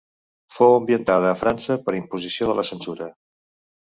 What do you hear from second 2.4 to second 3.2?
de la censura.